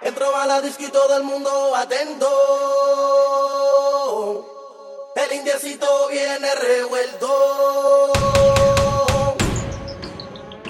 [0.00, 2.28] Entro a la disco y todo el mundo atento.
[5.16, 8.12] El indiecito viene revuelto.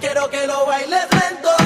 [0.00, 1.59] Quiero que lo bailes lento.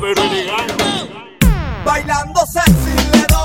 [0.00, 0.84] pero elegante.
[1.84, 3.39] Bailando sexy le doy.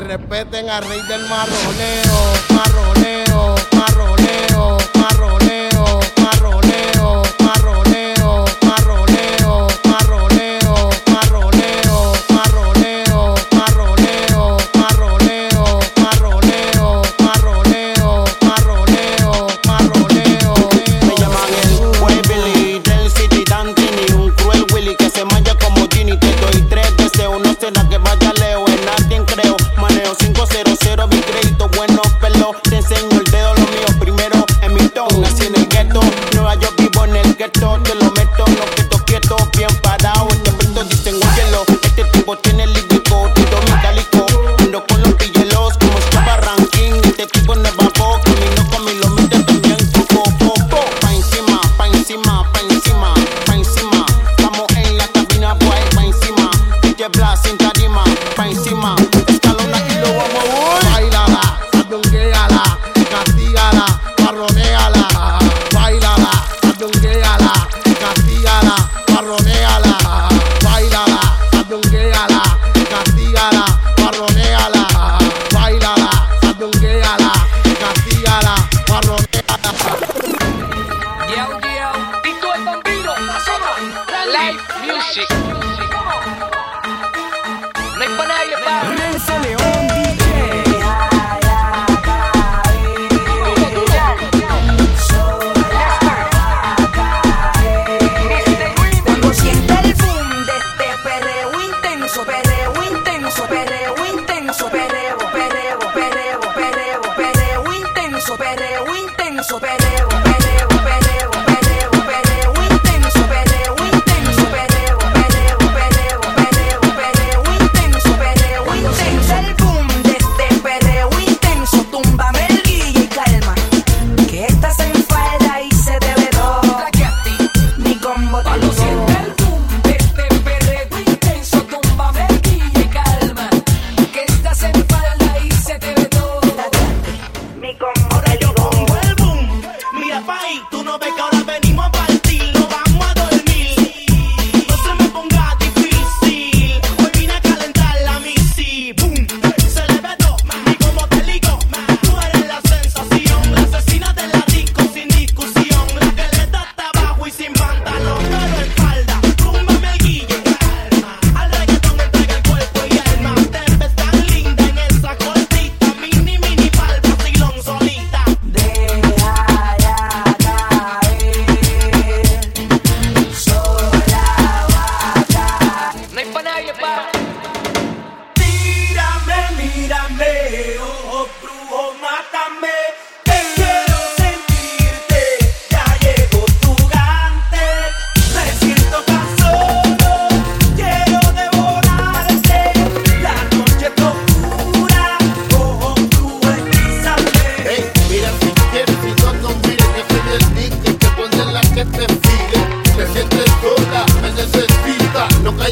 [0.00, 3.17] respeten al rey del marroneo, marroneo.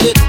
[0.00, 0.21] Yeah.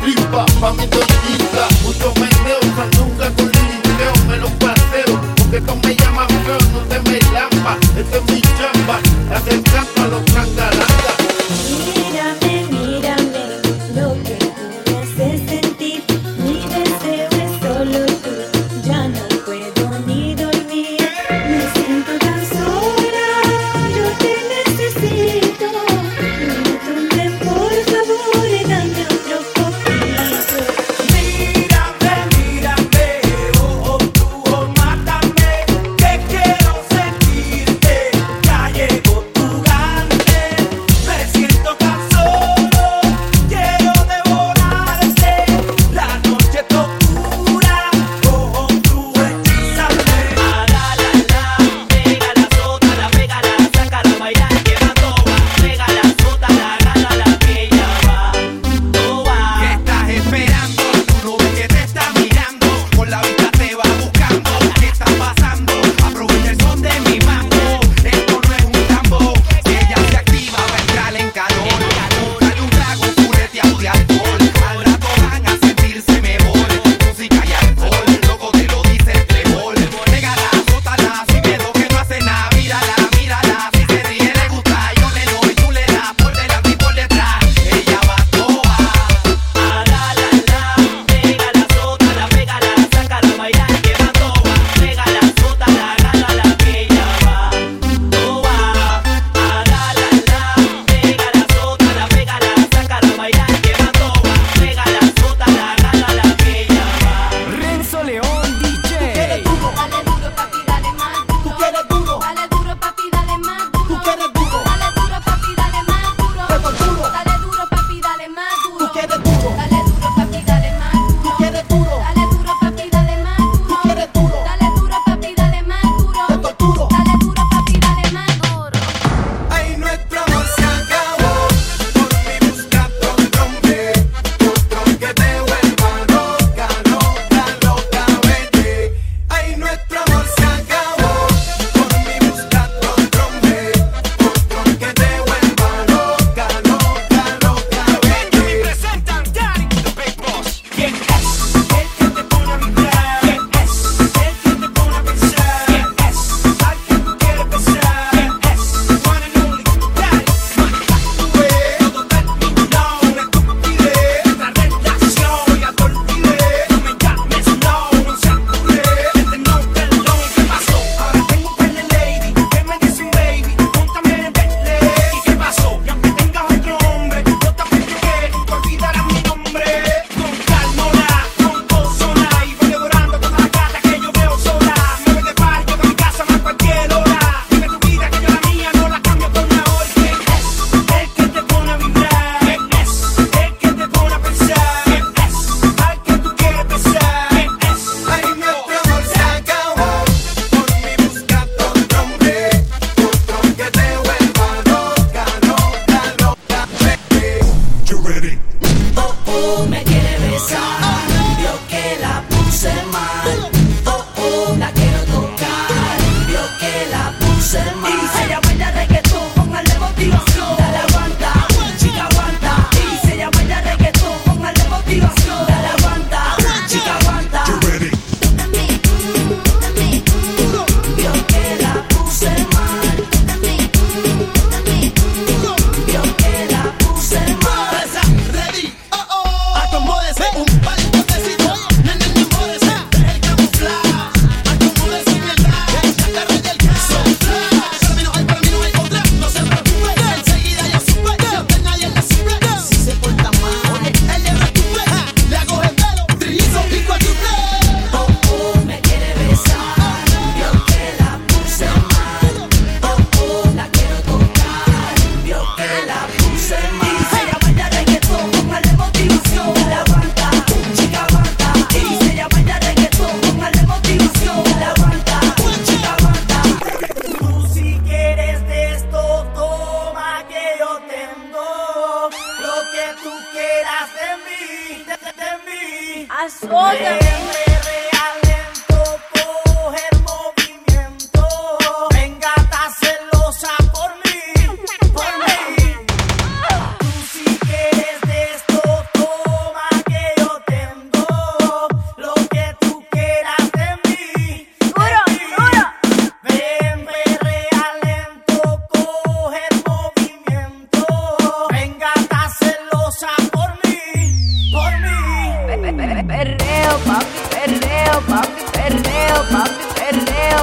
[315.72, 320.40] perreo, papi, perreo, papi, perreo, papi, perreo,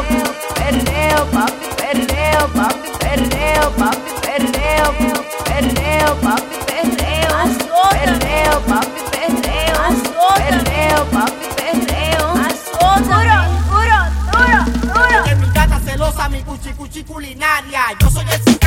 [0.55, 4.89] perreo, papi, perreo, papi, perreo, papi, perreo,
[5.45, 7.37] perreo, papi, perreo,
[7.91, 9.79] perreo, papi, perreo,
[10.37, 12.27] perreo, papi, perreo,
[12.81, 13.99] duro, duro,
[14.33, 14.59] duro,
[14.95, 15.21] duro.
[15.27, 18.60] En mi gata celosa, mi cuchi cuchi culinaria, yo soy el